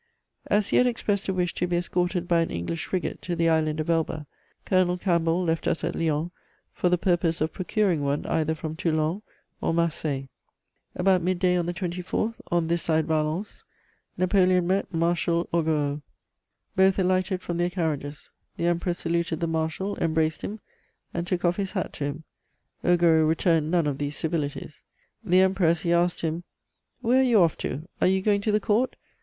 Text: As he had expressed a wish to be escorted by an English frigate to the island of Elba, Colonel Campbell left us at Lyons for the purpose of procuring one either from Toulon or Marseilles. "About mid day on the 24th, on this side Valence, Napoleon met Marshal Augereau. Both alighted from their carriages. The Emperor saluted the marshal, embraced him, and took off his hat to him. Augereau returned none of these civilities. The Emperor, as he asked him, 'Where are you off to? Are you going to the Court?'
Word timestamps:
As 0.47 0.69
he 0.69 0.77
had 0.77 0.87
expressed 0.87 1.29
a 1.29 1.33
wish 1.35 1.53
to 1.53 1.67
be 1.67 1.77
escorted 1.77 2.27
by 2.27 2.41
an 2.41 2.49
English 2.49 2.85
frigate 2.85 3.21
to 3.21 3.35
the 3.35 3.49
island 3.49 3.79
of 3.79 3.87
Elba, 3.87 4.25
Colonel 4.65 4.97
Campbell 4.97 5.43
left 5.43 5.67
us 5.67 5.83
at 5.83 5.93
Lyons 5.93 6.31
for 6.73 6.89
the 6.89 6.97
purpose 6.97 7.39
of 7.39 7.53
procuring 7.53 8.01
one 8.01 8.25
either 8.25 8.55
from 8.55 8.75
Toulon 8.75 9.21
or 9.61 9.75
Marseilles. 9.75 10.27
"About 10.95 11.21
mid 11.21 11.37
day 11.37 11.55
on 11.55 11.67
the 11.67 11.73
24th, 11.75 12.33
on 12.49 12.67
this 12.67 12.81
side 12.81 13.05
Valence, 13.05 13.63
Napoleon 14.17 14.65
met 14.65 14.91
Marshal 14.91 15.47
Augereau. 15.53 16.01
Both 16.75 16.97
alighted 16.97 17.43
from 17.43 17.57
their 17.57 17.69
carriages. 17.69 18.31
The 18.57 18.65
Emperor 18.65 18.95
saluted 18.95 19.39
the 19.39 19.45
marshal, 19.45 19.99
embraced 19.99 20.41
him, 20.41 20.61
and 21.13 21.27
took 21.27 21.45
off 21.45 21.57
his 21.57 21.73
hat 21.73 21.93
to 21.93 22.05
him. 22.05 22.23
Augereau 22.83 23.27
returned 23.27 23.69
none 23.69 23.85
of 23.85 23.99
these 23.99 24.17
civilities. 24.17 24.81
The 25.23 25.41
Emperor, 25.41 25.67
as 25.67 25.81
he 25.81 25.93
asked 25.93 26.21
him, 26.21 26.43
'Where 27.01 27.19
are 27.19 27.23
you 27.23 27.39
off 27.41 27.55
to? 27.59 27.87
Are 28.01 28.07
you 28.07 28.23
going 28.23 28.41
to 28.41 28.51
the 28.51 28.59
Court?' 28.59 28.95